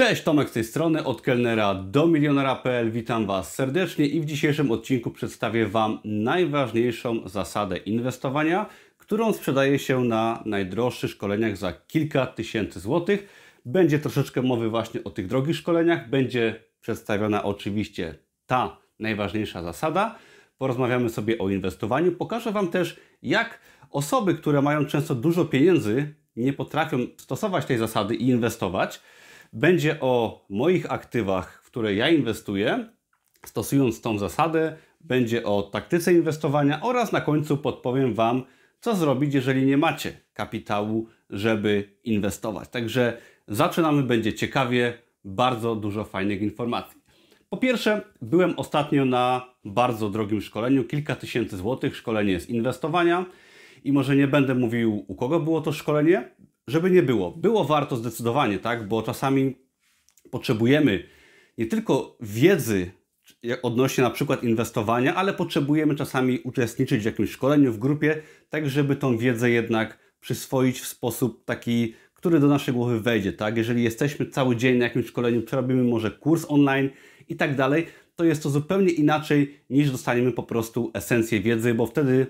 Cześć, 0.00 0.22
Tomek 0.22 0.48
z 0.48 0.52
tej 0.52 0.64
strony, 0.64 1.04
od 1.04 1.22
kelnera 1.22 1.74
do 1.74 2.06
milionera.pl. 2.06 2.90
Witam 2.90 3.26
Was 3.26 3.54
serdecznie 3.54 4.06
i 4.06 4.20
w 4.20 4.24
dzisiejszym 4.24 4.70
odcinku 4.70 5.10
przedstawię 5.10 5.66
Wam 5.66 5.98
najważniejszą 6.04 7.28
zasadę 7.28 7.76
inwestowania, 7.76 8.66
którą 8.98 9.32
sprzedaje 9.32 9.78
się 9.78 10.04
na 10.04 10.42
najdroższych 10.46 11.10
szkoleniach 11.10 11.56
za 11.56 11.72
kilka 11.72 12.26
tysięcy 12.26 12.80
złotych. 12.80 13.28
Będzie 13.64 13.98
troszeczkę 13.98 14.42
mowy 14.42 14.68
właśnie 14.68 15.04
o 15.04 15.10
tych 15.10 15.26
drogich 15.26 15.56
szkoleniach, 15.56 16.10
będzie 16.10 16.64
przedstawiona 16.80 17.42
oczywiście 17.42 18.14
ta 18.46 18.76
najważniejsza 18.98 19.62
zasada. 19.62 20.18
Porozmawiamy 20.58 21.10
sobie 21.10 21.38
o 21.38 21.48
inwestowaniu. 21.48 22.12
Pokażę 22.12 22.52
Wam 22.52 22.68
też, 22.68 23.00
jak 23.22 23.60
osoby, 23.90 24.34
które 24.34 24.62
mają 24.62 24.86
często 24.86 25.14
dużo 25.14 25.44
pieniędzy, 25.44 26.14
nie 26.36 26.52
potrafią 26.52 26.98
stosować 27.16 27.66
tej 27.66 27.78
zasady 27.78 28.14
i 28.14 28.28
inwestować. 28.28 29.00
Będzie 29.52 30.00
o 30.00 30.44
moich 30.48 30.92
aktywach, 30.92 31.62
w 31.64 31.66
które 31.66 31.94
ja 31.94 32.08
inwestuję, 32.08 32.88
stosując 33.46 34.00
tą 34.00 34.18
zasadę. 34.18 34.76
Będzie 35.00 35.44
o 35.44 35.62
taktyce 35.62 36.14
inwestowania 36.14 36.80
oraz 36.82 37.12
na 37.12 37.20
końcu 37.20 37.56
podpowiem 37.56 38.14
Wam, 38.14 38.42
co 38.80 38.94
zrobić, 38.94 39.34
jeżeli 39.34 39.66
nie 39.66 39.76
macie 39.76 40.20
kapitału, 40.34 41.06
żeby 41.30 41.96
inwestować. 42.04 42.68
Także 42.68 43.18
zaczynamy, 43.48 44.02
będzie 44.02 44.32
ciekawie, 44.34 44.98
bardzo 45.24 45.76
dużo 45.76 46.04
fajnych 46.04 46.42
informacji. 46.42 47.00
Po 47.48 47.56
pierwsze, 47.56 48.02
byłem 48.22 48.54
ostatnio 48.56 49.04
na 49.04 49.54
bardzo 49.64 50.10
drogim 50.10 50.40
szkoleniu, 50.40 50.84
kilka 50.84 51.16
tysięcy 51.16 51.56
złotych, 51.56 51.96
szkolenie 51.96 52.40
z 52.40 52.48
inwestowania 52.48 53.26
i 53.84 53.92
może 53.92 54.16
nie 54.16 54.28
będę 54.28 54.54
mówił, 54.54 55.04
u 55.08 55.14
kogo 55.14 55.40
było 55.40 55.60
to 55.60 55.72
szkolenie, 55.72 56.30
żeby 56.70 56.90
nie 56.90 57.02
było. 57.02 57.30
Było 57.30 57.64
warto 57.64 57.96
zdecydowanie, 57.96 58.58
tak, 58.58 58.88
bo 58.88 59.02
czasami 59.02 59.54
potrzebujemy 60.30 61.04
nie 61.58 61.66
tylko 61.66 62.16
wiedzy 62.20 62.90
odnośnie 63.62 64.04
na 64.04 64.10
przykład 64.10 64.44
inwestowania, 64.44 65.14
ale 65.14 65.34
potrzebujemy 65.34 65.94
czasami 65.94 66.38
uczestniczyć 66.38 67.02
w 67.02 67.04
jakimś 67.04 67.30
szkoleniu, 67.30 67.72
w 67.72 67.78
grupie, 67.78 68.22
tak 68.48 68.68
żeby 68.68 68.96
tą 68.96 69.18
wiedzę 69.18 69.50
jednak 69.50 69.98
przyswoić 70.20 70.80
w 70.80 70.86
sposób 70.86 71.44
taki, 71.44 71.94
który 72.14 72.40
do 72.40 72.46
naszej 72.46 72.74
głowy 72.74 73.00
wejdzie, 73.00 73.32
tak? 73.32 73.56
Jeżeli 73.56 73.82
jesteśmy 73.82 74.26
cały 74.26 74.56
dzień 74.56 74.78
na 74.78 74.84
jakimś 74.84 75.06
szkoleniu, 75.06 75.42
przerobimy 75.42 75.82
może 75.82 76.10
kurs 76.10 76.46
online 76.48 76.90
i 77.28 77.36
tak 77.36 77.56
dalej, 77.56 77.86
to 78.16 78.24
jest 78.24 78.42
to 78.42 78.50
zupełnie 78.50 78.92
inaczej 78.92 79.60
niż 79.70 79.90
dostaniemy 79.90 80.32
po 80.32 80.42
prostu 80.42 80.90
esencję 80.94 81.40
wiedzy, 81.40 81.74
bo 81.74 81.86
wtedy 81.86 82.26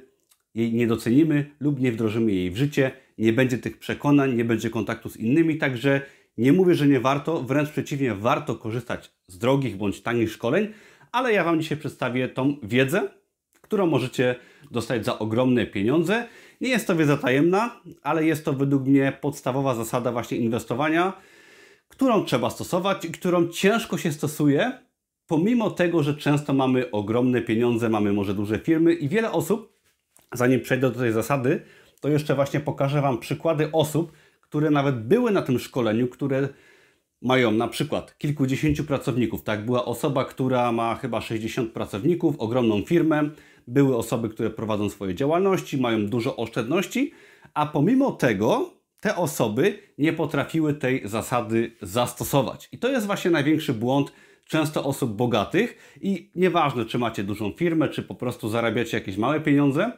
jej 0.54 0.72
nie 0.72 0.86
docenimy 0.86 1.50
lub 1.60 1.80
nie 1.80 1.92
wdrożymy 1.92 2.32
jej 2.32 2.50
w 2.50 2.56
życie, 2.56 2.90
nie 3.20 3.32
będzie 3.32 3.58
tych 3.58 3.78
przekonań, 3.78 4.34
nie 4.34 4.44
będzie 4.44 4.70
kontaktu 4.70 5.08
z 5.08 5.16
innymi, 5.16 5.58
także 5.58 6.00
nie 6.38 6.52
mówię, 6.52 6.74
że 6.74 6.86
nie 6.86 7.00
warto, 7.00 7.42
wręcz 7.42 7.70
przeciwnie, 7.70 8.14
warto 8.14 8.54
korzystać 8.54 9.12
z 9.26 9.38
drogich 9.38 9.76
bądź 9.76 10.02
tanich 10.02 10.32
szkoleń, 10.32 10.68
ale 11.12 11.32
ja 11.32 11.44
Wam 11.44 11.60
dzisiaj 11.60 11.78
przedstawię 11.78 12.28
tą 12.28 12.56
wiedzę, 12.62 13.08
którą 13.60 13.86
możecie 13.86 14.34
dostać 14.70 15.04
za 15.04 15.18
ogromne 15.18 15.66
pieniądze. 15.66 16.26
Nie 16.60 16.68
jest 16.68 16.86
to 16.86 16.96
wiedza 16.96 17.16
tajemna, 17.16 17.80
ale 18.02 18.24
jest 18.24 18.44
to 18.44 18.52
według 18.52 18.86
mnie 18.86 19.12
podstawowa 19.20 19.74
zasada 19.74 20.12
właśnie 20.12 20.38
inwestowania, 20.38 21.12
którą 21.88 22.24
trzeba 22.24 22.50
stosować 22.50 23.04
i 23.04 23.10
którą 23.10 23.48
ciężko 23.48 23.98
się 23.98 24.12
stosuje, 24.12 24.72
pomimo 25.26 25.70
tego, 25.70 26.02
że 26.02 26.14
często 26.14 26.52
mamy 26.52 26.90
ogromne 26.90 27.42
pieniądze, 27.42 27.88
mamy 27.88 28.12
może 28.12 28.34
duże 28.34 28.58
firmy 28.58 28.94
i 28.94 29.08
wiele 29.08 29.32
osób, 29.32 29.72
zanim 30.32 30.60
przejdę 30.60 30.90
do 30.90 30.98
tej 30.98 31.12
zasady, 31.12 31.62
to 32.00 32.08
jeszcze 32.08 32.34
właśnie 32.34 32.60
pokażę 32.60 33.00
Wam 33.00 33.18
przykłady 33.18 33.72
osób, 33.72 34.12
które 34.40 34.70
nawet 34.70 35.04
były 35.04 35.30
na 35.30 35.42
tym 35.42 35.58
szkoleniu, 35.58 36.08
które 36.08 36.48
mają 37.22 37.50
na 37.50 37.68
przykład 37.68 38.18
kilkudziesięciu 38.18 38.84
pracowników. 38.84 39.42
Tak, 39.42 39.64
była 39.64 39.84
osoba, 39.84 40.24
która 40.24 40.72
ma 40.72 40.94
chyba 40.94 41.20
60 41.20 41.72
pracowników, 41.72 42.34
ogromną 42.38 42.82
firmę, 42.82 43.30
były 43.66 43.96
osoby, 43.96 44.28
które 44.28 44.50
prowadzą 44.50 44.90
swoje 44.90 45.14
działalności, 45.14 45.80
mają 45.80 46.06
dużo 46.06 46.36
oszczędności, 46.36 47.12
a 47.54 47.66
pomimo 47.66 48.12
tego 48.12 48.74
te 49.00 49.16
osoby 49.16 49.78
nie 49.98 50.12
potrafiły 50.12 50.74
tej 50.74 51.08
zasady 51.08 51.72
zastosować. 51.82 52.68
I 52.72 52.78
to 52.78 52.88
jest 52.88 53.06
właśnie 53.06 53.30
największy 53.30 53.74
błąd 53.74 54.12
często 54.48 54.84
osób 54.84 55.12
bogatych 55.12 55.96
i 56.00 56.30
nieważne, 56.34 56.84
czy 56.84 56.98
macie 56.98 57.24
dużą 57.24 57.52
firmę, 57.52 57.88
czy 57.88 58.02
po 58.02 58.14
prostu 58.14 58.48
zarabiacie 58.48 58.96
jakieś 58.96 59.16
małe 59.16 59.40
pieniądze, 59.40 59.92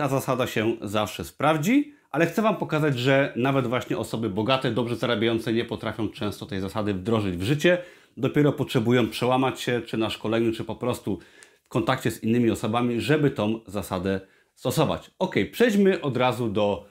ta 0.00 0.08
zasada 0.08 0.46
się 0.46 0.76
zawsze 0.82 1.24
sprawdzi, 1.24 1.94
ale 2.10 2.26
chcę 2.26 2.42
Wam 2.42 2.56
pokazać, 2.56 2.98
że 2.98 3.32
nawet 3.36 3.66
właśnie 3.66 3.98
osoby 3.98 4.30
bogate, 4.30 4.70
dobrze 4.70 4.96
zarabiające 4.96 5.52
nie 5.52 5.64
potrafią 5.64 6.08
często 6.08 6.46
tej 6.46 6.60
zasady 6.60 6.94
wdrożyć 6.94 7.36
w 7.36 7.42
życie. 7.42 7.78
Dopiero 8.16 8.52
potrzebują 8.52 9.08
przełamać 9.08 9.60
się, 9.60 9.82
czy 9.86 9.96
na 9.96 10.10
szkoleniu, 10.10 10.52
czy 10.52 10.64
po 10.64 10.76
prostu 10.76 11.18
w 11.62 11.68
kontakcie 11.68 12.10
z 12.10 12.22
innymi 12.22 12.50
osobami, 12.50 13.00
żeby 13.00 13.30
tą 13.30 13.60
zasadę 13.66 14.20
stosować. 14.54 15.10
Ok, 15.18 15.34
przejdźmy 15.52 16.00
od 16.00 16.16
razu 16.16 16.48
do 16.48 16.86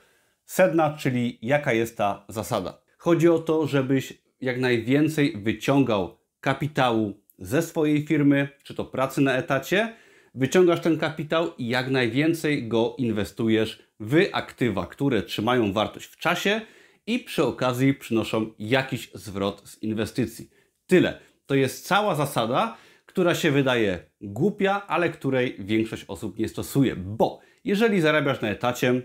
sedna, 0.45 0.97
czyli 0.97 1.39
jaka 1.41 1.73
jest 1.73 1.97
ta 1.97 2.25
zasada. 2.27 2.81
Chodzi 2.97 3.29
o 3.29 3.39
to, 3.39 3.67
żebyś 3.67 4.21
jak 4.41 4.59
najwięcej 4.59 5.37
wyciągał 5.37 6.17
kapitału 6.41 7.21
ze 7.39 7.61
swojej 7.61 8.07
firmy, 8.07 8.49
czy 8.63 8.75
to 8.75 8.85
pracy 8.85 9.21
na 9.21 9.33
etacie, 9.33 9.95
wyciągasz 10.35 10.79
ten 10.81 10.97
kapitał 10.97 11.56
i 11.57 11.67
jak 11.67 11.90
najwięcej 11.90 12.67
go 12.67 12.95
inwestujesz 12.97 13.84
w 14.00 14.29
aktywa, 14.31 14.85
które 14.85 15.23
trzymają 15.23 15.73
wartość 15.73 16.06
w 16.06 16.17
czasie 16.17 16.62
i 17.07 17.19
przy 17.19 17.44
okazji 17.44 17.94
przynoszą 17.94 18.51
jakiś 18.59 19.12
zwrot 19.13 19.69
z 19.69 19.84
inwestycji. 19.84 20.50
Tyle. 20.88 21.19
To 21.45 21.56
jest 21.56 21.88
cała 21.88 22.16
zasada, 22.16 22.78
która 23.06 23.35
się 23.35 23.51
wydaje 23.51 24.00
głupia, 24.22 24.88
ale 24.88 25.09
której 25.09 25.56
większość 25.59 26.06
osób 26.07 26.39
nie 26.39 26.47
stosuje, 26.47 26.95
bo 26.95 27.39
jeżeli 27.63 28.01
zarabiasz 28.01 28.41
na 28.41 28.50
etacie 28.50 29.01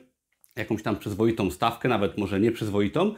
jakąś 0.56 0.82
tam 0.82 0.98
przyzwoitą 0.98 1.50
stawkę, 1.50 1.88
nawet 1.88 2.18
może 2.18 2.40
nieprzyzwoitą, 2.40 3.14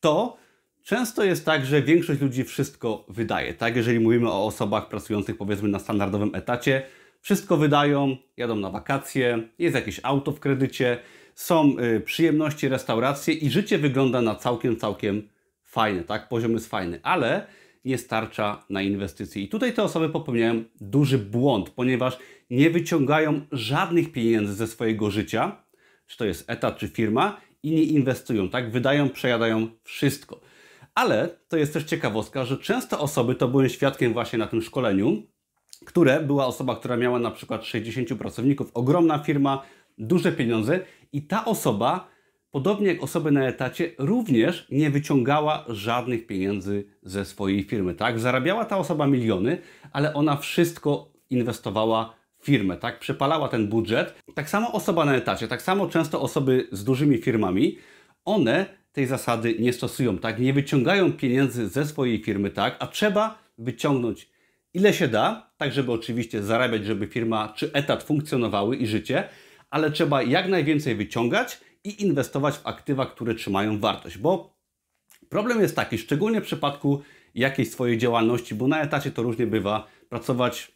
to 0.00 0.36
często 0.82 1.24
jest 1.24 1.44
tak, 1.44 1.66
że 1.66 1.82
większość 1.82 2.20
ludzi 2.20 2.44
wszystko 2.44 3.06
wydaje. 3.08 3.54
Tak, 3.54 3.76
jeżeli 3.76 4.00
mówimy 4.00 4.30
o 4.30 4.46
osobach 4.46 4.88
pracujących 4.88 5.36
powiedzmy 5.36 5.68
na 5.68 5.78
standardowym 5.78 6.34
etacie, 6.34 6.82
wszystko 7.20 7.56
wydają, 7.56 8.16
jadą 8.36 8.56
na 8.56 8.70
wakacje, 8.70 9.48
jest 9.58 9.74
jakieś 9.74 10.00
auto 10.02 10.32
w 10.32 10.40
kredycie, 10.40 10.98
są 11.34 11.76
y, 11.78 12.00
przyjemności, 12.00 12.68
restauracje 12.68 13.34
i 13.34 13.50
życie 13.50 13.78
wygląda 13.78 14.22
na 14.22 14.34
całkiem, 14.34 14.76
całkiem 14.76 15.28
fajne, 15.64 16.04
tak? 16.04 16.28
Poziom 16.28 16.52
jest 16.52 16.68
fajny, 16.68 17.00
ale 17.02 17.46
nie 17.84 17.98
starcza 17.98 18.64
na 18.70 18.82
inwestycje. 18.82 19.42
I 19.42 19.48
tutaj 19.48 19.72
te 19.72 19.82
osoby 19.82 20.08
popełniają 20.08 20.64
duży 20.80 21.18
błąd, 21.18 21.70
ponieważ 21.70 22.18
nie 22.50 22.70
wyciągają 22.70 23.40
żadnych 23.52 24.12
pieniędzy 24.12 24.54
ze 24.54 24.66
swojego 24.66 25.10
życia, 25.10 25.64
czy 26.06 26.16
to 26.16 26.24
jest 26.24 26.50
etat, 26.50 26.78
czy 26.78 26.88
firma, 26.88 27.40
i 27.62 27.70
nie 27.70 27.82
inwestują, 27.82 28.48
tak? 28.48 28.70
Wydają, 28.70 29.10
przejadają 29.10 29.68
wszystko. 29.82 30.40
Ale 30.94 31.28
to 31.48 31.56
jest 31.56 31.72
też 31.72 31.84
ciekawostka, 31.84 32.44
że 32.44 32.58
często 32.58 33.00
osoby, 33.00 33.34
to 33.34 33.48
byłem 33.48 33.68
świadkiem 33.68 34.12
właśnie 34.12 34.38
na 34.38 34.46
tym 34.46 34.62
szkoleniu, 34.62 35.22
które 35.86 36.20
była 36.20 36.46
osoba, 36.46 36.76
która 36.76 36.96
miała 36.96 37.18
na 37.18 37.30
przykład 37.30 37.64
60 37.64 38.14
pracowników, 38.14 38.70
ogromna 38.74 39.18
firma, 39.18 39.62
duże 39.98 40.32
pieniądze 40.32 40.80
i 41.12 41.22
ta 41.22 41.44
osoba, 41.44 42.08
podobnie 42.50 42.86
jak 42.86 43.02
osoby 43.02 43.30
na 43.30 43.48
etacie, 43.48 43.90
również 43.98 44.66
nie 44.70 44.90
wyciągała 44.90 45.64
żadnych 45.68 46.26
pieniędzy 46.26 46.84
ze 47.02 47.24
swojej 47.24 47.64
firmy, 47.64 47.94
tak? 47.94 48.20
Zarabiała 48.20 48.64
ta 48.64 48.78
osoba 48.78 49.06
miliony, 49.06 49.58
ale 49.92 50.14
ona 50.14 50.36
wszystko 50.36 51.12
inwestowała 51.30 52.14
w 52.38 52.44
firmę, 52.44 52.76
tak? 52.76 52.98
Przepalała 52.98 53.48
ten 53.48 53.68
budżet. 53.68 54.14
Tak 54.34 54.50
samo 54.50 54.72
osoba 54.72 55.04
na 55.04 55.16
etacie, 55.16 55.48
tak 55.48 55.62
samo 55.62 55.86
często 55.86 56.20
osoby 56.20 56.68
z 56.72 56.84
dużymi 56.84 57.18
firmami, 57.18 57.78
one 58.24 58.66
tej 58.92 59.06
zasady 59.06 59.56
nie 59.58 59.72
stosują, 59.72 60.18
tak? 60.18 60.38
Nie 60.38 60.52
wyciągają 60.52 61.12
pieniędzy 61.12 61.68
ze 61.68 61.86
swojej 61.86 62.22
firmy, 62.22 62.50
tak? 62.50 62.76
A 62.78 62.86
trzeba 62.86 63.38
wyciągnąć 63.58 64.29
ile 64.74 64.94
się 64.94 65.08
da, 65.08 65.50
tak 65.56 65.72
żeby 65.72 65.92
oczywiście 65.92 66.42
zarabiać, 66.42 66.84
żeby 66.84 67.06
firma 67.06 67.52
czy 67.56 67.72
etat 67.72 68.02
funkcjonowały 68.02 68.76
i 68.76 68.86
życie, 68.86 69.28
ale 69.70 69.90
trzeba 69.90 70.22
jak 70.22 70.48
najwięcej 70.48 70.94
wyciągać 70.94 71.60
i 71.84 72.02
inwestować 72.02 72.54
w 72.54 72.66
aktywa, 72.66 73.06
które 73.06 73.34
trzymają 73.34 73.78
wartość, 73.78 74.18
bo 74.18 74.56
problem 75.28 75.60
jest 75.60 75.76
taki, 75.76 75.98
szczególnie 75.98 76.40
w 76.40 76.44
przypadku 76.44 77.02
jakiejś 77.34 77.70
swojej 77.70 77.98
działalności, 77.98 78.54
bo 78.54 78.68
na 78.68 78.80
etacie 78.80 79.10
to 79.10 79.22
różnie 79.22 79.46
bywa, 79.46 79.86
pracować 80.08 80.72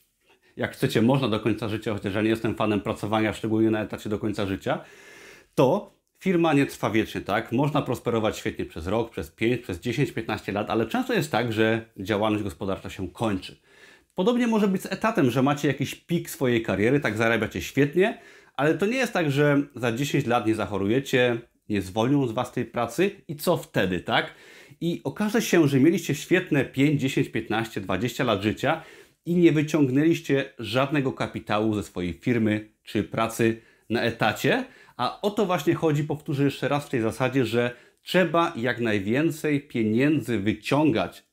jak 0.57 0.73
chcecie, 0.73 1.03
można 1.03 1.29
do 1.29 1.41
końca 1.41 1.69
życia, 1.69 1.95
chociaż 1.95 2.15
ja 2.15 2.23
nie 2.23 2.29
jestem 2.29 2.55
fanem 2.55 2.81
pracowania, 2.81 3.33
szczególnie 3.33 3.71
na 3.71 3.83
etacie 3.83 4.11
do 4.11 4.19
końca 4.19 4.47
życia, 4.47 4.85
to 5.55 5.95
firma 6.25 6.53
nie 6.53 6.67
trwa 6.67 6.91
wiecznie, 6.91 7.21
tak? 7.21 7.53
Można 7.53 7.83
prosperować 7.83 8.39
świetnie 8.39 8.65
przez 8.65 8.87
rok, 8.87 9.11
przez 9.11 9.31
5, 9.31 9.61
przez 9.61 9.81
10, 9.81 10.13
15 10.13 10.53
lat, 10.53 10.71
ale 10.71 10.87
często 10.87 11.13
jest 11.15 11.33
tak, 11.33 11.53
że 11.53 11.85
działalność 11.97 12.45
gospodarcza 12.45 12.91
się 12.91 13.09
kończy. 13.09 13.61
Podobnie 14.15 14.47
może 14.47 14.69
być 14.69 14.83
z 14.83 14.93
etatem, 14.93 15.31
że 15.31 15.43
macie 15.43 15.69
jakiś 15.69 15.95
pik 15.95 16.31
swojej 16.31 16.63
kariery, 16.63 17.01
tak 17.01 17.17
zarabiacie 17.17 17.63
świetnie, 17.63 18.21
ale 18.57 18.75
to 18.75 18.87
nie 18.87 18.97
jest 18.97 19.13
tak, 19.13 19.31
że 19.31 19.63
za 19.75 19.93
10 19.93 20.27
lat 20.27 20.47
nie 20.47 20.55
zachorujecie, 20.55 21.39
nie 21.69 21.83
zwolnią 21.83 22.27
z 22.27 22.33
Was 22.33 22.53
tej 22.53 22.65
pracy 22.65 23.11
i 23.29 23.37
co 23.37 23.57
wtedy, 23.57 24.01
tak? 24.01 24.35
i 24.81 25.01
okaże 25.05 25.43
się, 25.43 25.69
że 25.69 25.81
mieliście 25.81 26.15
świetne 26.15 26.65
5, 26.65 27.01
10, 27.01 27.29
15, 27.29 27.81
20 27.81 28.25
lat 28.25 28.43
życia 28.43 28.83
i 29.27 29.35
nie 29.35 29.53
wyciągnęliście 29.53 30.45
żadnego 30.59 31.13
kapitału 31.13 31.75
ze 31.75 31.83
swojej 31.83 32.13
firmy 32.13 32.69
czy 32.83 33.03
pracy 33.03 33.61
na 33.91 34.03
etacie, 34.03 34.65
a 34.97 35.21
o 35.21 35.31
to 35.31 35.47
właśnie 35.47 35.75
chodzi, 35.75 36.05
powtórzę 36.05 36.45
jeszcze 36.45 36.69
raz 36.69 36.87
w 36.87 36.91
tej 36.91 37.01
zasadzie, 37.01 37.47
że 37.47 37.77
trzeba 38.03 38.53
jak 38.57 38.81
najwięcej 38.81 39.61
pieniędzy 39.61 40.39
wyciągać 40.39 41.25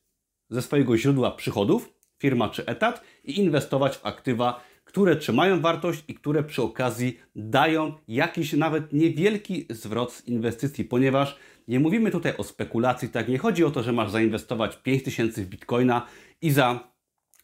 ze 0.50 0.62
swojego 0.62 0.96
źródła 0.96 1.30
przychodów, 1.30 1.92
firma 2.18 2.48
czy 2.48 2.66
etat, 2.66 3.02
i 3.24 3.38
inwestować 3.38 3.96
w 3.96 4.06
aktywa, 4.06 4.64
które 4.84 5.16
trzymają 5.16 5.60
wartość 5.60 6.04
i 6.08 6.14
które 6.14 6.42
przy 6.42 6.62
okazji 6.62 7.20
dają 7.36 7.92
jakiś 8.08 8.52
nawet 8.52 8.92
niewielki 8.92 9.66
zwrot 9.70 10.12
z 10.12 10.28
inwestycji, 10.28 10.84
ponieważ 10.84 11.36
nie 11.68 11.80
mówimy 11.80 12.10
tutaj 12.10 12.36
o 12.36 12.44
spekulacji, 12.44 13.08
tak? 13.08 13.28
Nie 13.28 13.38
chodzi 13.38 13.64
o 13.64 13.70
to, 13.70 13.82
że 13.82 13.92
masz 13.92 14.10
zainwestować 14.10 14.76
5000 14.76 15.42
w 15.42 15.46
bitcoina 15.46 16.06
i 16.42 16.50
za 16.50 16.92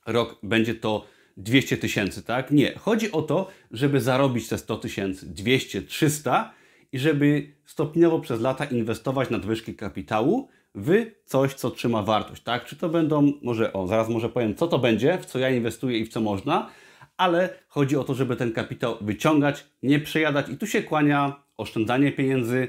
rok 0.06 0.38
będzie 0.42 0.74
to 0.74 1.06
200 1.38 1.76
tysięcy, 1.76 2.22
tak? 2.22 2.50
Nie. 2.50 2.74
Chodzi 2.78 3.12
o 3.12 3.22
to, 3.22 3.48
żeby 3.70 4.00
zarobić 4.00 4.48
te 4.48 4.58
100 4.58 4.76
tysięcy, 4.76 5.26
200, 5.26 5.82
300 5.82 6.52
i 6.92 6.98
żeby 6.98 7.52
stopniowo 7.64 8.20
przez 8.20 8.40
lata 8.40 8.64
inwestować 8.64 9.30
nadwyżki 9.30 9.74
kapitału 9.74 10.48
w 10.74 11.06
coś, 11.24 11.54
co 11.54 11.70
trzyma 11.70 12.02
wartość, 12.02 12.42
tak? 12.42 12.64
Czy 12.64 12.76
to 12.76 12.88
będą, 12.88 13.32
może, 13.42 13.72
o, 13.72 13.86
zaraz 13.86 14.08
może 14.08 14.28
powiem, 14.28 14.54
co 14.54 14.66
to 14.66 14.78
będzie, 14.78 15.18
w 15.18 15.26
co 15.26 15.38
ja 15.38 15.50
inwestuję 15.50 15.98
i 15.98 16.04
w 16.04 16.08
co 16.08 16.20
można, 16.20 16.70
ale 17.16 17.54
chodzi 17.68 17.96
o 17.96 18.04
to, 18.04 18.14
żeby 18.14 18.36
ten 18.36 18.52
kapitał 18.52 18.96
wyciągać, 19.00 19.66
nie 19.82 20.00
przejadać 20.00 20.48
i 20.48 20.56
tu 20.56 20.66
się 20.66 20.82
kłania 20.82 21.42
oszczędzanie 21.56 22.12
pieniędzy, 22.12 22.68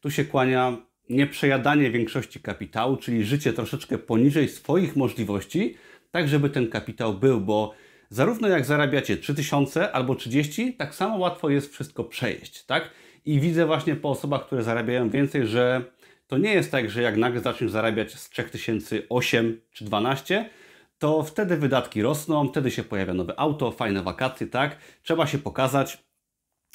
tu 0.00 0.10
się 0.10 0.24
kłania 0.24 0.76
nieprzejadanie 1.10 1.90
większości 1.90 2.40
kapitału, 2.40 2.96
czyli 2.96 3.24
życie 3.24 3.52
troszeczkę 3.52 3.98
poniżej 3.98 4.48
swoich 4.48 4.96
możliwości, 4.96 5.74
tak 6.10 6.28
żeby 6.28 6.50
ten 6.50 6.68
kapitał 6.68 7.14
był, 7.14 7.40
bo 7.40 7.74
zarówno 8.10 8.48
jak 8.48 8.64
zarabiacie 8.64 9.16
3000 9.16 9.92
albo 9.92 10.14
30, 10.14 10.74
tak 10.74 10.94
samo 10.94 11.16
łatwo 11.16 11.50
jest 11.50 11.72
wszystko 11.72 12.04
przejeść, 12.04 12.64
tak? 12.64 12.90
I 13.24 13.40
widzę 13.40 13.66
właśnie 13.66 13.96
po 13.96 14.10
osobach, 14.10 14.46
które 14.46 14.62
zarabiają 14.62 15.10
więcej, 15.10 15.46
że 15.46 15.82
to 16.26 16.38
nie 16.38 16.54
jest 16.54 16.70
tak, 16.70 16.90
że 16.90 17.02
jak 17.02 17.16
nagle 17.16 17.40
zaczniesz 17.40 17.70
zarabiać 17.70 18.14
z 18.14 18.28
3008 18.28 19.60
czy 19.72 19.84
12, 19.84 20.50
to 20.98 21.22
wtedy 21.22 21.56
wydatki 21.56 22.02
rosną, 22.02 22.48
wtedy 22.48 22.70
się 22.70 22.82
pojawia 22.84 23.14
nowe 23.14 23.40
auto, 23.40 23.70
fajne 23.70 24.02
wakacje, 24.02 24.46
tak? 24.46 24.76
Trzeba 25.02 25.26
się 25.26 25.38
pokazać 25.38 25.98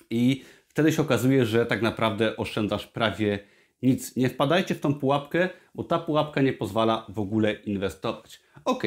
i 0.10 0.44
wtedy 0.68 0.92
się 0.92 1.02
okazuje, 1.02 1.46
że 1.46 1.66
tak 1.66 1.82
naprawdę 1.82 2.38
oszczędzasz 2.38 2.88
prawie 2.88 3.40
nic. 3.82 4.16
Nie 4.16 4.30
wpadajcie 4.30 4.76
w 4.76 4.80
tą 4.80 4.94
pułapkę, 4.94 5.50
bo 5.76 5.84
ta 5.84 6.00
pułapka 6.00 6.42
nie 6.42 6.54
pozwala 6.54 7.06
w 7.10 7.20
ogóle 7.20 7.54
inwestować. 7.54 8.42
Ok, 8.66 8.84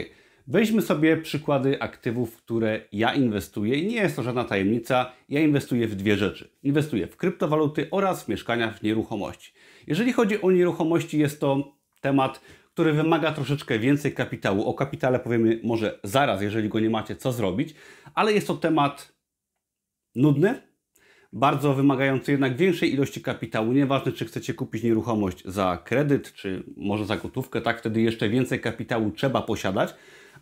weźmy 0.47 0.83
sobie 0.83 1.17
przykłady 1.17 1.83
aktywów, 1.83 2.37
które 2.37 2.81
ja 2.93 3.15
inwestuję 3.15 3.79
i 3.79 3.87
nie 3.87 3.97
jest 3.97 4.17
to 4.17 4.23
żadna 4.23 4.45
tajemnica. 4.45 5.13
Ja 5.29 5.41
inwestuję 5.41 5.89
w 5.89 5.95
dwie 5.95 6.17
rzeczy. 6.17 6.51
Inwestuję 6.63 7.07
w 7.07 7.17
kryptowaluty 7.17 7.89
oraz 7.91 8.25
w 8.25 8.29
mieszkania 8.29 8.71
w 8.71 8.83
nieruchomości. 8.83 9.53
Jeżeli 9.87 10.13
chodzi 10.13 10.43
o 10.43 10.51
nieruchomości, 10.51 11.19
jest 11.19 11.41
to 11.41 11.77
temat, 12.01 12.41
który 12.73 12.93
wymaga 12.93 13.33
troszeczkę 13.33 13.79
więcej 13.79 14.13
kapitału. 14.13 14.65
O 14.65 14.75
kapitale 14.75 15.19
powiemy 15.19 15.61
może 15.65 15.99
zaraz, 16.05 16.43
jeżeli 16.43 16.69
go 16.69 16.81
nie 16.81 16.91
macie, 16.91 17.17
co 17.17 17.33
zrobić, 17.33 17.75
ale 18.15 18.33
jest 18.33 18.47
to 18.47 18.55
temat 18.55 19.13
nudny, 20.15 20.63
bardzo 21.33 21.75
wymagający 21.75 22.31
jednak 22.31 22.57
większej 22.57 22.93
ilości 22.93 23.23
kapitału. 23.23 23.73
Nieważne, 23.73 24.13
czy 24.13 24.25
chcecie 24.25 24.55
kupić 24.55 24.83
nieruchomość 24.83 25.43
za 25.45 25.83
kredyt, 25.85 26.33
czy 26.33 26.65
może 26.77 27.07
za 27.07 27.17
gotówkę, 27.17 27.61
tak 27.61 27.79
wtedy 27.79 28.01
jeszcze 28.01 28.29
więcej 28.29 28.61
kapitału 28.61 29.11
trzeba 29.11 29.43
posiadać. 29.43 29.95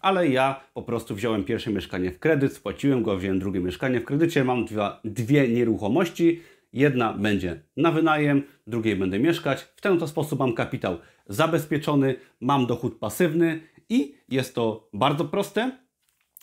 Ale 0.04 0.28
ja 0.28 0.60
po 0.74 0.82
prostu 0.82 1.14
wziąłem 1.14 1.44
pierwsze 1.44 1.70
mieszkanie 1.70 2.10
w 2.10 2.18
kredyt, 2.18 2.52
spłaciłem 2.52 3.02
go, 3.02 3.16
wziąłem 3.16 3.38
drugie 3.38 3.60
mieszkanie 3.60 4.00
w 4.00 4.04
kredycie, 4.04 4.44
mam 4.44 4.64
dwa, 4.64 5.00
dwie 5.04 5.48
nieruchomości. 5.48 6.40
Jedna 6.72 7.12
będzie 7.12 7.60
na 7.76 7.92
wynajem, 7.92 8.42
drugiej 8.66 8.96
będę 8.96 9.18
mieszkać. 9.18 9.60
W 9.76 9.80
ten 9.80 9.98
to 9.98 10.08
sposób 10.08 10.38
mam 10.38 10.54
kapitał 10.54 10.98
zabezpieczony, 11.26 12.14
mam 12.40 12.66
dochód 12.66 12.98
pasywny 12.98 13.60
i 13.88 14.14
jest 14.28 14.54
to 14.54 14.88
bardzo 14.92 15.24
proste, 15.24 15.78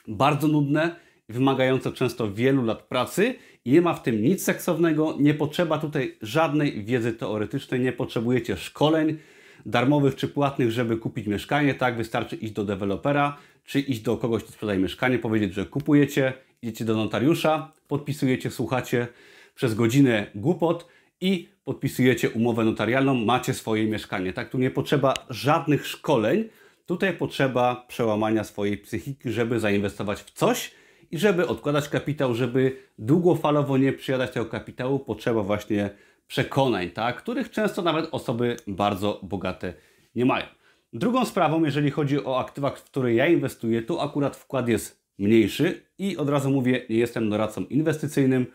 bardzo 0.07 0.47
nudne, 0.47 0.95
wymagające 1.29 1.91
często 1.91 2.31
wielu 2.31 2.63
lat 2.63 2.83
pracy 2.83 3.35
i 3.65 3.71
nie 3.71 3.81
ma 3.81 3.93
w 3.93 4.03
tym 4.03 4.21
nic 4.21 4.43
seksownego, 4.43 5.15
nie 5.19 5.33
potrzeba 5.33 5.77
tutaj 5.77 6.17
żadnej 6.21 6.85
wiedzy 6.85 7.13
teoretycznej, 7.13 7.79
nie 7.79 7.91
potrzebujecie 7.91 8.57
szkoleń 8.57 9.17
darmowych 9.65 10.15
czy 10.15 10.27
płatnych, 10.27 10.71
żeby 10.71 10.97
kupić 10.97 11.27
mieszkanie, 11.27 11.73
tak? 11.73 11.97
Wystarczy 11.97 12.35
iść 12.35 12.53
do 12.53 12.63
dewelopera, 12.63 13.37
czy 13.65 13.79
iść 13.79 14.01
do 14.01 14.17
kogoś, 14.17 14.43
kto 14.43 14.51
sprzedaje 14.51 14.79
mieszkanie, 14.79 15.19
powiedzieć, 15.19 15.53
że 15.53 15.65
kupujecie, 15.65 16.33
idziecie 16.61 16.85
do 16.85 16.95
notariusza, 16.95 17.71
podpisujecie, 17.87 18.51
słuchacie 18.51 19.07
przez 19.55 19.73
godzinę 19.73 20.27
głupot 20.35 20.87
i 21.21 21.49
podpisujecie 21.63 22.29
umowę 22.29 22.63
notarialną, 22.63 23.13
macie 23.13 23.53
swoje 23.53 23.87
mieszkanie, 23.87 24.33
tak? 24.33 24.49
Tu 24.49 24.57
nie 24.57 24.71
potrzeba 24.71 25.13
żadnych 25.29 25.87
szkoleń, 25.87 26.49
tutaj 26.85 27.13
potrzeba 27.13 27.85
przełamania 27.87 28.43
swojej 28.43 28.77
psychiki, 28.77 29.31
żeby 29.31 29.59
zainwestować 29.59 30.19
w 30.19 30.31
coś, 30.31 30.71
i 31.11 31.17
żeby 31.17 31.47
odkładać 31.47 31.89
kapitał, 31.89 32.35
żeby 32.35 32.77
długofalowo 32.99 33.77
nie 33.77 33.93
przyjadać 33.93 34.31
tego 34.31 34.45
kapitału, 34.45 34.99
potrzeba 34.99 35.43
właśnie 35.43 35.89
przekonań, 36.31 36.89
tak? 36.89 37.17
których 37.17 37.49
często 37.49 37.81
nawet 37.81 38.07
osoby 38.11 38.57
bardzo 38.67 39.19
bogate 39.23 39.73
nie 40.15 40.25
mają. 40.25 40.45
Drugą 40.93 41.25
sprawą, 41.25 41.63
jeżeli 41.63 41.91
chodzi 41.91 42.25
o 42.25 42.39
aktywa, 42.39 42.69
w 42.69 42.83
które 42.83 43.13
ja 43.13 43.27
inwestuję, 43.27 43.81
tu 43.81 43.99
akurat 43.99 44.37
wkład 44.37 44.67
jest 44.67 45.03
mniejszy 45.17 45.85
i 45.97 46.17
od 46.17 46.29
razu 46.29 46.51
mówię, 46.51 46.85
nie 46.89 46.97
jestem 46.97 47.29
doradcą 47.29 47.61
inwestycyjnym. 47.61 48.45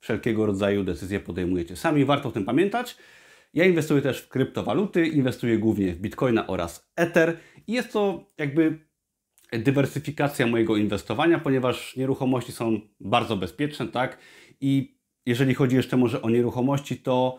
Wszelkiego 0.00 0.46
rodzaju 0.46 0.84
decyzje 0.84 1.20
podejmujecie 1.20 1.76
sami, 1.76 2.04
warto 2.04 2.28
o 2.28 2.32
tym 2.32 2.44
pamiętać. 2.44 2.96
Ja 3.54 3.64
inwestuję 3.64 4.02
też 4.02 4.20
w 4.20 4.28
kryptowaluty, 4.28 5.06
inwestuję 5.06 5.58
głównie 5.58 5.92
w 5.92 6.00
Bitcoina 6.00 6.46
oraz 6.46 6.90
Ether 6.96 7.36
i 7.66 7.72
jest 7.72 7.92
to 7.92 8.30
jakby 8.38 8.78
dywersyfikacja 9.52 10.46
mojego 10.46 10.76
inwestowania, 10.76 11.38
ponieważ 11.38 11.96
nieruchomości 11.96 12.52
są 12.52 12.80
bardzo 13.00 13.36
bezpieczne, 13.36 13.88
tak? 13.88 14.18
I 14.60 14.93
jeżeli 15.26 15.54
chodzi 15.54 15.76
jeszcze 15.76 15.96
może 15.96 16.22
o 16.22 16.30
nieruchomości, 16.30 16.96
to 16.96 17.38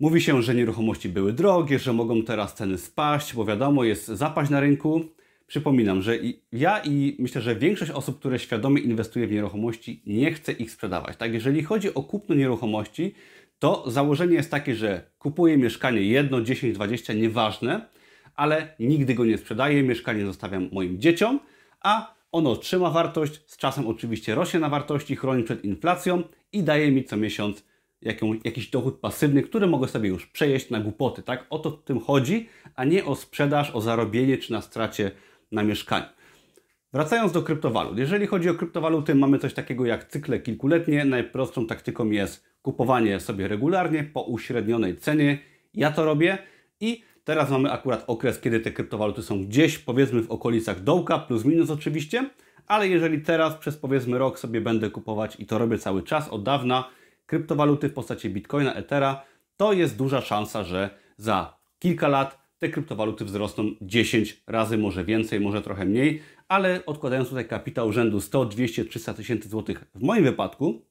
mówi 0.00 0.20
się, 0.20 0.42
że 0.42 0.54
nieruchomości 0.54 1.08
były 1.08 1.32
drogie, 1.32 1.78
że 1.78 1.92
mogą 1.92 2.22
teraz 2.22 2.54
ceny 2.54 2.78
spaść, 2.78 3.34
bo 3.34 3.44
wiadomo, 3.44 3.84
jest 3.84 4.06
zapaść 4.06 4.50
na 4.50 4.60
rynku. 4.60 5.04
Przypominam, 5.46 6.02
że 6.02 6.18
ja 6.52 6.78
i 6.84 7.16
myślę, 7.18 7.40
że 7.40 7.56
większość 7.56 7.90
osób, 7.90 8.18
które 8.18 8.38
świadomie 8.38 8.82
inwestuje 8.82 9.26
w 9.26 9.32
nieruchomości, 9.32 10.02
nie 10.06 10.32
chce 10.32 10.52
ich 10.52 10.70
sprzedawać. 10.70 11.16
Tak, 11.16 11.32
jeżeli 11.32 11.62
chodzi 11.62 11.94
o 11.94 12.02
kupno 12.02 12.34
nieruchomości, 12.34 13.14
to 13.58 13.90
założenie 13.90 14.34
jest 14.34 14.50
takie, 14.50 14.74
że 14.74 15.10
kupuję 15.18 15.56
mieszkanie 15.56 16.02
jedno, 16.02 16.40
10, 16.40 16.74
20, 16.74 17.12
nieważne, 17.12 17.88
ale 18.34 18.74
nigdy 18.80 19.14
go 19.14 19.24
nie 19.24 19.38
sprzedaję, 19.38 19.82
mieszkanie 19.82 20.26
zostawiam 20.26 20.68
moim 20.72 21.00
dzieciom, 21.00 21.40
a 21.80 22.17
ono 22.32 22.56
trzyma 22.56 22.90
wartość, 22.90 23.50
z 23.50 23.56
czasem 23.56 23.86
oczywiście 23.86 24.34
rośnie 24.34 24.60
na 24.60 24.68
wartości, 24.68 25.16
chroni 25.16 25.42
przed 25.42 25.64
inflacją 25.64 26.22
i 26.52 26.62
daje 26.62 26.90
mi 26.90 27.04
co 27.04 27.16
miesiąc 27.16 27.64
jakiś 28.44 28.70
dochód 28.70 29.00
pasywny, 29.00 29.42
który 29.42 29.66
mogę 29.66 29.88
sobie 29.88 30.08
już 30.08 30.26
przejeść 30.26 30.70
na 30.70 30.80
głupoty. 30.80 31.22
Tak? 31.22 31.46
O 31.50 31.58
to 31.58 31.70
w 31.70 31.84
tym 31.84 32.00
chodzi, 32.00 32.48
a 32.74 32.84
nie 32.84 33.04
o 33.04 33.16
sprzedaż, 33.16 33.70
o 33.70 33.80
zarobienie 33.80 34.38
czy 34.38 34.52
na 34.52 34.62
stracie 34.62 35.10
na 35.52 35.62
mieszkaniu. 35.62 36.06
Wracając 36.92 37.32
do 37.32 37.42
kryptowalut. 37.42 37.98
Jeżeli 37.98 38.26
chodzi 38.26 38.48
o 38.48 38.54
kryptowaluty, 38.54 39.14
mamy 39.14 39.38
coś 39.38 39.54
takiego 39.54 39.86
jak 39.86 40.08
cykle 40.08 40.40
kilkuletnie. 40.40 41.04
Najprostszą 41.04 41.66
taktyką 41.66 42.10
jest 42.10 42.44
kupowanie 42.62 43.20
sobie 43.20 43.48
regularnie 43.48 44.04
po 44.04 44.22
uśrednionej 44.22 44.96
cenie. 44.96 45.38
Ja 45.74 45.90
to 45.90 46.04
robię 46.04 46.38
i 46.80 47.02
Teraz 47.28 47.50
mamy 47.50 47.72
akurat 47.72 48.04
okres, 48.06 48.40
kiedy 48.40 48.60
te 48.60 48.70
kryptowaluty 48.70 49.22
są 49.22 49.44
gdzieś, 49.44 49.78
powiedzmy 49.78 50.22
w 50.22 50.30
okolicach 50.30 50.82
dołka, 50.82 51.18
plus 51.18 51.44
minus 51.44 51.70
oczywiście, 51.70 52.30
ale 52.66 52.88
jeżeli 52.88 53.20
teraz 53.20 53.54
przez 53.54 53.76
powiedzmy 53.76 54.18
rok 54.18 54.38
sobie 54.38 54.60
będę 54.60 54.90
kupować 54.90 55.40
i 55.40 55.46
to 55.46 55.58
robię 55.58 55.78
cały 55.78 56.02
czas 56.02 56.28
od 56.28 56.42
dawna, 56.42 56.88
kryptowaluty 57.26 57.88
w 57.88 57.92
postaci 57.92 58.30
Bitcoina, 58.30 58.74
Ethera, 58.74 59.22
to 59.56 59.72
jest 59.72 59.96
duża 59.96 60.20
szansa, 60.20 60.64
że 60.64 60.90
za 61.16 61.56
kilka 61.78 62.08
lat 62.08 62.38
te 62.58 62.68
kryptowaluty 62.68 63.24
wzrosną 63.24 63.64
10 63.82 64.42
razy, 64.46 64.78
może 64.78 65.04
więcej, 65.04 65.40
może 65.40 65.62
trochę 65.62 65.84
mniej, 65.84 66.22
ale 66.48 66.86
odkładając 66.86 67.28
tutaj 67.28 67.48
kapitał 67.48 67.92
rzędu 67.92 68.20
100, 68.20 68.44
200, 68.44 68.84
300 68.84 69.14
tysięcy 69.14 69.48
złotych, 69.48 69.84
w 69.94 70.02
moim 70.02 70.24
wypadku 70.24 70.82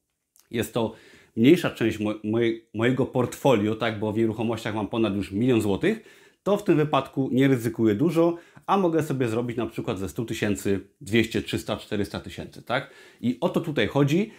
jest 0.50 0.74
to 0.74 0.94
mniejsza 1.36 1.70
część 1.70 1.98
mojego 2.74 3.06
portfolio, 3.06 3.74
tak, 3.74 3.98
bo 3.98 4.12
w 4.12 4.18
nieruchomościach 4.18 4.74
mam 4.74 4.88
ponad 4.88 5.16
już 5.16 5.32
milion 5.32 5.60
złotych, 5.60 6.27
to 6.48 6.56
w 6.56 6.64
tym 6.64 6.76
wypadku 6.76 7.28
nie 7.32 7.48
ryzykuję 7.48 7.94
dużo, 7.94 8.36
a 8.66 8.76
mogę 8.76 9.02
sobie 9.02 9.28
zrobić 9.28 9.56
na 9.56 9.66
przykład 9.66 9.98
ze 9.98 10.08
100 10.08 10.24
tysięcy 10.24 10.80
200, 11.00 11.42
300, 11.42 11.76
400 11.76 12.20
tysięcy, 12.20 12.62
tak? 12.62 12.90
I 13.20 13.38
o 13.40 13.48
to 13.48 13.60
tutaj 13.60 13.88
chodzi. 13.88 14.30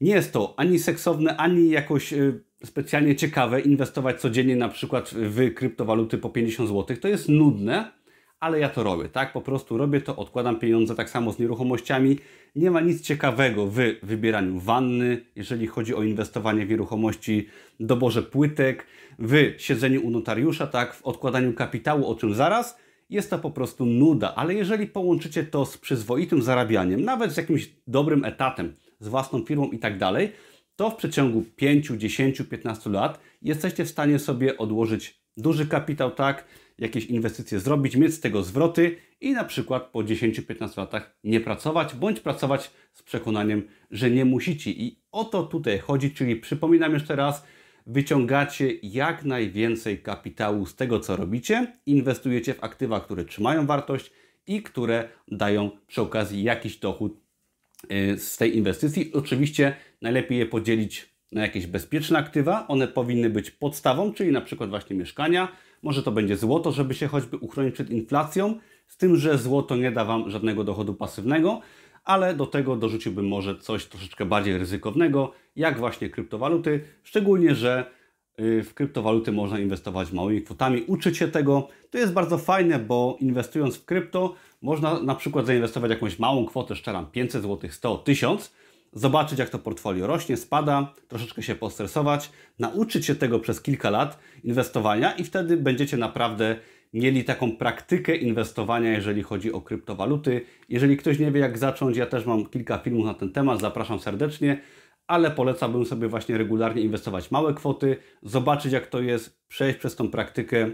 Nie 0.00 0.12
jest 0.14 0.32
to 0.32 0.54
ani 0.56 0.78
seksowne, 0.78 1.36
ani 1.36 1.70
jakoś 1.70 2.12
y, 2.12 2.40
specjalnie 2.64 3.16
ciekawe 3.16 3.60
inwestować 3.60 4.20
codziennie 4.20 4.56
na 4.56 4.68
przykład 4.68 5.10
w 5.14 5.54
kryptowaluty 5.54 6.18
po 6.18 6.30
50 6.30 6.68
zł. 6.68 6.96
To 6.96 7.08
jest 7.08 7.28
nudne, 7.28 7.92
ale 8.40 8.60
ja 8.60 8.68
to 8.68 8.82
robię, 8.82 9.08
tak? 9.08 9.32
Po 9.32 9.40
prostu 9.40 9.78
robię 9.78 10.00
to, 10.00 10.16
odkładam 10.16 10.58
pieniądze, 10.58 10.94
tak 10.94 11.10
samo 11.10 11.32
z 11.32 11.38
nieruchomościami. 11.38 12.18
Nie 12.56 12.70
ma 12.70 12.80
nic 12.80 13.02
ciekawego 13.02 13.66
w 13.66 13.76
wybieraniu 14.02 14.58
wanny, 14.58 15.24
jeżeli 15.36 15.66
chodzi 15.66 15.94
o 15.94 16.02
inwestowanie 16.02 16.66
w 16.66 16.70
nieruchomości, 16.70 17.48
doborze 17.80 18.22
płytek, 18.22 18.86
w 19.18 19.54
siedzeniu 19.58 20.06
u 20.06 20.10
notariusza, 20.10 20.66
tak? 20.66 20.94
W 20.94 21.02
odkładaniu 21.02 21.52
kapitału, 21.52 22.06
o 22.10 22.14
czym 22.14 22.34
zaraz. 22.34 22.78
Jest 23.10 23.30
to 23.30 23.38
po 23.38 23.50
prostu 23.50 23.86
nuda, 23.86 24.34
ale 24.34 24.54
jeżeli 24.54 24.86
połączycie 24.86 25.44
to 25.44 25.66
z 25.66 25.78
przyzwoitym 25.78 26.42
zarabianiem, 26.42 27.04
nawet 27.04 27.32
z 27.32 27.36
jakimś 27.36 27.70
dobrym 27.86 28.24
etatem, 28.24 28.74
z 29.00 29.08
własną 29.08 29.44
firmą 29.44 29.70
i 29.70 29.78
tak 29.78 29.98
dalej, 29.98 30.32
to 30.76 30.90
w 30.90 30.96
przeciągu 30.96 31.44
5, 31.56 31.86
10, 31.86 32.42
15 32.50 32.90
lat 32.90 33.20
jesteście 33.42 33.84
w 33.84 33.88
stanie 33.88 34.18
sobie 34.18 34.58
odłożyć 34.58 35.20
duży 35.36 35.66
kapitał, 35.66 36.10
tak, 36.10 36.44
jakieś 36.80 37.04
inwestycje 37.06 37.60
zrobić, 37.60 37.96
mieć 37.96 38.14
z 38.14 38.20
tego 38.20 38.42
zwroty 38.42 38.96
i 39.20 39.32
na 39.32 39.44
przykład 39.44 39.82
po 39.82 39.98
10-15 39.98 40.78
latach 40.78 41.16
nie 41.24 41.40
pracować, 41.40 41.94
bądź 41.94 42.20
pracować 42.20 42.70
z 42.92 43.02
przekonaniem, 43.02 43.68
że 43.90 44.10
nie 44.10 44.24
musicie. 44.24 44.70
I 44.70 45.02
o 45.12 45.24
to 45.24 45.42
tutaj 45.42 45.78
chodzi, 45.78 46.10
czyli 46.10 46.36
przypominam 46.36 46.94
jeszcze 46.94 47.16
raz, 47.16 47.46
wyciągacie 47.86 48.72
jak 48.82 49.24
najwięcej 49.24 50.02
kapitału 50.02 50.66
z 50.66 50.76
tego, 50.76 51.00
co 51.00 51.16
robicie, 51.16 51.78
inwestujecie 51.86 52.54
w 52.54 52.64
aktywa, 52.64 53.00
które 53.00 53.24
trzymają 53.24 53.66
wartość 53.66 54.12
i 54.46 54.62
które 54.62 55.08
dają 55.28 55.70
przy 55.86 56.02
okazji 56.02 56.42
jakiś 56.42 56.76
dochód 56.76 57.20
y, 57.92 58.18
z 58.18 58.36
tej 58.36 58.56
inwestycji. 58.56 59.12
Oczywiście 59.12 59.76
najlepiej 60.02 60.38
je 60.38 60.46
podzielić 60.46 61.10
na 61.32 61.42
jakieś 61.42 61.66
bezpieczne 61.66 62.18
aktywa. 62.18 62.68
One 62.68 62.88
powinny 62.88 63.30
być 63.30 63.50
podstawą, 63.50 64.12
czyli 64.12 64.32
na 64.32 64.40
przykład 64.40 64.70
właśnie 64.70 64.96
mieszkania. 64.96 65.48
Może 65.82 66.02
to 66.02 66.12
będzie 66.12 66.36
złoto, 66.36 66.72
żeby 66.72 66.94
się 66.94 67.06
choćby 67.06 67.36
uchronić 67.36 67.74
przed 67.74 67.90
inflacją, 67.90 68.58
z 68.86 68.96
tym, 68.96 69.16
że 69.16 69.38
złoto 69.38 69.76
nie 69.76 69.92
da 69.92 70.04
Wam 70.04 70.30
żadnego 70.30 70.64
dochodu 70.64 70.94
pasywnego, 70.94 71.60
ale 72.04 72.34
do 72.34 72.46
tego 72.46 72.76
dorzuciłbym 72.76 73.28
może 73.28 73.58
coś 73.58 73.86
troszeczkę 73.86 74.24
bardziej 74.24 74.58
ryzykownego, 74.58 75.32
jak 75.56 75.78
właśnie 75.78 76.10
kryptowaluty, 76.10 76.80
szczególnie, 77.02 77.54
że 77.54 77.90
y, 78.40 78.62
w 78.62 78.74
kryptowaluty 78.74 79.32
można 79.32 79.58
inwestować 79.58 80.12
małymi 80.12 80.42
kwotami, 80.42 80.84
uczyć 80.86 81.16
się 81.16 81.28
tego. 81.28 81.68
To 81.90 81.98
jest 81.98 82.12
bardzo 82.12 82.38
fajne, 82.38 82.78
bo 82.78 83.16
inwestując 83.20 83.76
w 83.76 83.84
krypto 83.84 84.34
można 84.62 85.02
na 85.02 85.14
przykład 85.14 85.46
zainwestować 85.46 85.90
jakąś 85.90 86.18
małą 86.18 86.46
kwotę, 86.46 86.76
szczeram 86.76 87.06
500 87.06 87.42
zł, 87.42 87.70
100, 87.70 87.98
1000, 87.98 88.52
zobaczyć 88.92 89.38
jak 89.38 89.50
to 89.50 89.58
portfolio 89.58 90.06
rośnie, 90.06 90.36
spada, 90.36 90.94
troszeczkę 91.08 91.42
się 91.42 91.54
postresować, 91.54 92.30
nauczyć 92.58 93.06
się 93.06 93.14
tego 93.14 93.38
przez 93.38 93.62
kilka 93.62 93.90
lat 93.90 94.18
inwestowania 94.44 95.12
i 95.12 95.24
wtedy 95.24 95.56
będziecie 95.56 95.96
naprawdę 95.96 96.56
mieli 96.92 97.24
taką 97.24 97.56
praktykę 97.56 98.16
inwestowania, 98.16 98.92
jeżeli 98.92 99.22
chodzi 99.22 99.52
o 99.52 99.60
kryptowaluty. 99.60 100.40
Jeżeli 100.68 100.96
ktoś 100.96 101.18
nie 101.18 101.32
wie 101.32 101.40
jak 101.40 101.58
zacząć, 101.58 101.96
ja 101.96 102.06
też 102.06 102.26
mam 102.26 102.46
kilka 102.46 102.78
filmów 102.78 103.06
na 103.06 103.14
ten 103.14 103.32
temat, 103.32 103.60
zapraszam 103.60 104.00
serdecznie, 104.00 104.60
ale 105.06 105.30
polecałbym 105.30 105.86
sobie 105.86 106.08
właśnie 106.08 106.38
regularnie 106.38 106.82
inwestować 106.82 107.30
małe 107.30 107.54
kwoty, 107.54 107.96
zobaczyć 108.22 108.72
jak 108.72 108.86
to 108.86 109.00
jest, 109.00 109.40
przejść 109.48 109.78
przez 109.78 109.96
tą 109.96 110.10
praktykę, 110.10 110.70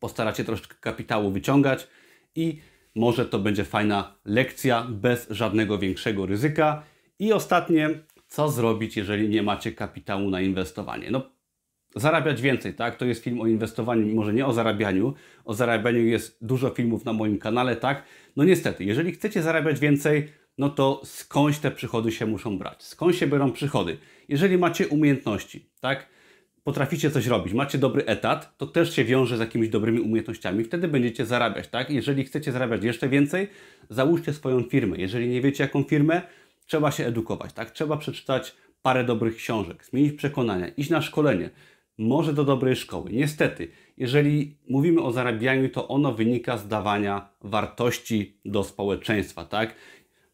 postarać 0.00 0.36
się 0.36 0.44
troszeczkę 0.44 0.74
kapitału 0.80 1.30
wyciągać 1.30 1.88
i 2.34 2.60
może 2.94 3.26
to 3.26 3.38
będzie 3.38 3.64
fajna 3.64 4.14
lekcja 4.24 4.86
bez 4.90 5.26
żadnego 5.30 5.78
większego 5.78 6.26
ryzyka. 6.26 6.82
I 7.22 7.32
ostatnie, 7.32 7.90
co 8.28 8.48
zrobić, 8.48 8.96
jeżeli 8.96 9.28
nie 9.28 9.42
macie 9.42 9.72
kapitału 9.72 10.30
na 10.30 10.40
inwestowanie? 10.40 11.10
No, 11.10 11.30
zarabiać 11.96 12.42
więcej, 12.42 12.74
tak? 12.74 12.96
To 12.96 13.04
jest 13.04 13.24
film 13.24 13.40
o 13.40 13.46
inwestowaniu, 13.46 14.14
może 14.14 14.32
nie 14.32 14.46
o 14.46 14.52
zarabianiu. 14.52 15.14
O 15.44 15.54
zarabianiu 15.54 16.06
jest 16.06 16.38
dużo 16.40 16.70
filmów 16.70 17.04
na 17.04 17.12
moim 17.12 17.38
kanale, 17.38 17.76
tak? 17.76 18.04
No 18.36 18.44
niestety, 18.44 18.84
jeżeli 18.84 19.12
chcecie 19.12 19.42
zarabiać 19.42 19.80
więcej, 19.80 20.28
no 20.58 20.70
to 20.70 21.00
skądś 21.04 21.58
te 21.58 21.70
przychody 21.70 22.12
się 22.12 22.26
muszą 22.26 22.58
brać? 22.58 22.82
Skąd 22.82 23.16
się 23.16 23.26
biorą 23.26 23.52
przychody? 23.52 23.98
Jeżeli 24.28 24.58
macie 24.58 24.88
umiejętności, 24.88 25.70
tak? 25.80 26.06
Potraficie 26.64 27.10
coś 27.10 27.26
robić, 27.26 27.54
macie 27.54 27.78
dobry 27.78 28.04
etat, 28.06 28.58
to 28.58 28.66
też 28.66 28.96
się 28.96 29.04
wiąże 29.04 29.36
z 29.36 29.40
jakimiś 29.40 29.68
dobrymi 29.68 30.00
umiejętnościami, 30.00 30.64
wtedy 30.64 30.88
będziecie 30.88 31.26
zarabiać, 31.26 31.68
tak? 31.68 31.90
Jeżeli 31.90 32.24
chcecie 32.24 32.52
zarabiać 32.52 32.84
jeszcze 32.84 33.08
więcej, 33.08 33.48
załóżcie 33.90 34.32
swoją 34.32 34.62
firmę. 34.62 34.96
Jeżeli 34.98 35.28
nie 35.28 35.40
wiecie 35.40 35.64
jaką 35.64 35.82
firmę, 35.82 36.22
trzeba 36.66 36.90
się 36.90 37.06
edukować, 37.06 37.52
tak? 37.52 37.70
Trzeba 37.70 37.96
przeczytać 37.96 38.56
parę 38.82 39.04
dobrych 39.04 39.36
książek, 39.36 39.84
zmienić 39.84 40.12
przekonania, 40.12 40.68
iść 40.68 40.90
na 40.90 41.02
szkolenie, 41.02 41.50
może 41.98 42.32
do 42.32 42.44
dobrej 42.44 42.76
szkoły. 42.76 43.10
Niestety, 43.12 43.68
jeżeli 43.96 44.56
mówimy 44.68 45.02
o 45.02 45.12
zarabianiu, 45.12 45.68
to 45.68 45.88
ono 45.88 46.12
wynika 46.12 46.58
z 46.58 46.68
dawania 46.68 47.28
wartości 47.40 48.40
do 48.44 48.64
społeczeństwa, 48.64 49.44
tak? 49.44 49.74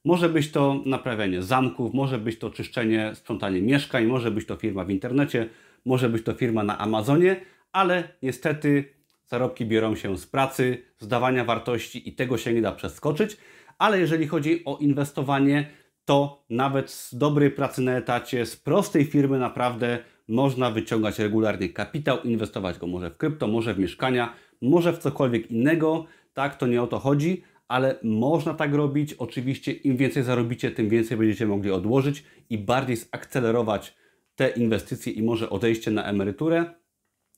Może 0.05 0.29
być 0.29 0.51
to 0.51 0.83
naprawianie 0.87 1.43
zamków, 1.43 1.95
może 1.95 2.19
być 2.19 2.39
to 2.39 2.51
czyszczenie, 2.51 3.11
sprzątanie 3.15 3.63
mieszkań, 3.63 4.07
może 4.07 4.31
być 4.31 4.47
to 4.47 4.57
firma 4.57 4.85
w 4.85 4.91
internecie, 4.91 5.49
może 5.85 6.09
być 6.09 6.25
to 6.25 6.35
firma 6.35 6.63
na 6.65 6.79
Amazonie, 6.79 7.41
ale 7.73 8.09
niestety 8.23 8.85
zarobki 9.27 9.67
biorą 9.67 9.97
się 9.97 10.19
z 10.19 10.27
pracy, 10.27 10.83
z 10.99 11.09
dawania 11.09 11.45
wartości 11.45 12.09
i 12.09 12.13
tego 12.13 12.39
się 12.39 12.53
nie 12.53 12.63
da 12.63 12.73
przeskoczyć. 12.73 13.37
Ale 13.79 14.01
jeżeli 14.01 14.27
chodzi 14.27 14.65
o 14.65 14.79
inwestowanie, 14.79 15.71
to 16.09 16.45
nawet 16.51 16.91
z 16.91 17.15
dobrej 17.15 17.51
pracy 17.51 17.83
na 17.83 17.97
etacie, 17.97 18.47
z 18.47 18.57
prostej 18.57 19.05
firmy 19.05 19.39
naprawdę 19.39 19.99
można 20.29 20.71
wyciągać 20.71 21.19
regularnie 21.19 21.69
kapitał, 21.69 22.23
inwestować 22.23 22.79
go 22.79 22.87
może 22.87 23.11
w 23.11 23.17
krypto, 23.17 23.47
może 23.47 23.75
w 23.75 23.79
mieszkania, 23.79 24.33
może 24.63 24.93
w 24.93 24.99
cokolwiek 24.99 25.51
innego. 25.51 26.05
Tak, 26.35 26.57
to 26.57 26.67
nie 26.67 26.83
o 26.83 26.87
to 26.87 26.99
chodzi, 26.99 27.43
ale 27.69 27.99
można 28.03 28.55
tak 28.55 28.75
robić. 28.75 29.15
Oczywiście 29.15 29.73
im 29.73 29.97
więcej 29.97 30.23
zarobicie, 30.23 30.71
tym 30.71 30.89
więcej 30.89 31.17
będziecie 31.17 31.47
mogli 31.47 31.71
odłożyć 31.71 32.25
i 32.51 32.59
bardziej 32.59 32.97
zakcelerować 32.97 33.97
te 34.37 34.49
inwestycje 34.49 35.13
i 35.13 35.23
może 35.23 35.51
odejście 35.51 35.91
na 35.91 36.05
emeryturę, 36.05 36.65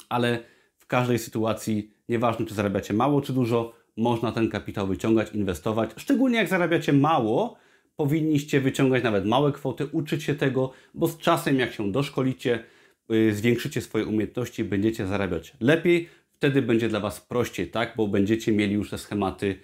ale 0.08 0.38
w 0.76 0.86
każdej 0.86 1.18
sytuacji, 1.18 1.94
nieważne 2.08 2.46
czy 2.46 2.54
zarabiacie 2.54 2.94
mało 2.94 3.20
czy 3.20 3.32
dużo, 3.32 3.72
można 3.96 4.32
ten 4.32 4.48
kapitał 4.48 4.86
wyciągać, 4.86 5.32
inwestować. 5.32 5.90
Szczególnie 5.96 6.38
jak 6.38 6.48
zarabiacie 6.48 6.92
mało, 6.92 7.56
powinniście 7.96 8.60
wyciągać 8.60 9.02
nawet 9.02 9.26
małe 9.26 9.52
kwoty, 9.52 9.86
uczyć 9.86 10.22
się 10.22 10.34
tego, 10.34 10.72
bo 10.94 11.08
z 11.08 11.18
czasem 11.18 11.58
jak 11.58 11.72
się 11.72 11.92
doszkolicie, 11.92 12.64
yy, 13.08 13.34
zwiększycie 13.34 13.80
swoje 13.80 14.06
umiejętności, 14.06 14.64
będziecie 14.64 15.06
zarabiać 15.06 15.56
lepiej, 15.60 16.08
wtedy 16.32 16.62
będzie 16.62 16.88
dla 16.88 17.00
Was 17.00 17.20
prościej, 17.20 17.70
tak? 17.70 17.94
Bo 17.96 18.08
będziecie 18.08 18.52
mieli 18.52 18.74
już 18.74 18.90
te 18.90 18.98
schematy 18.98 19.58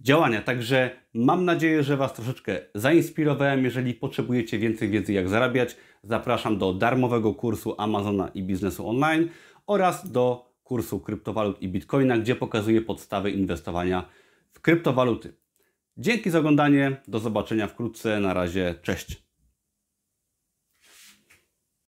działania. 0.00 0.42
Także 0.42 0.90
mam 1.14 1.44
nadzieję, 1.44 1.82
że 1.82 1.96
Was 1.96 2.14
troszeczkę 2.14 2.60
zainspirowałem. 2.74 3.64
Jeżeli 3.64 3.94
potrzebujecie 3.94 4.58
więcej 4.58 4.88
wiedzy, 4.90 5.12
jak 5.12 5.28
zarabiać, 5.28 5.76
zapraszam 6.02 6.58
do 6.58 6.74
darmowego 6.74 7.34
kursu 7.34 7.74
Amazona 7.78 8.28
i 8.28 8.42
biznesu 8.42 8.88
online 8.88 9.28
oraz 9.66 10.12
do 10.12 10.52
kursu 10.64 11.00
kryptowalut 11.00 11.62
i 11.62 11.68
bitcoina, 11.68 12.18
gdzie 12.18 12.36
pokazuję 12.36 12.82
podstawy 12.82 13.30
inwestowania 13.30 14.08
w 14.52 14.60
kryptowaluty. 14.60 15.41
Dzięki 15.96 16.30
za 16.30 16.38
oglądanie. 16.38 17.02
Do 17.08 17.18
zobaczenia 17.18 17.66
wkrótce. 17.68 18.20
Na 18.20 18.34
razie. 18.34 18.74
Cześć. 18.82 19.31